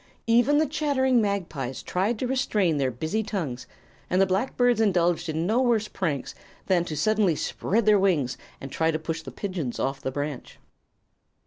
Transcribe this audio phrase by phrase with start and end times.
[0.25, 3.67] Even the chattering magpies tried to restrain their busy tongues,
[4.09, 6.33] and the blackbirds indulged in no worse pranks
[6.65, 10.57] than to suddenly spread their wings and try to push the pigeons off the branch.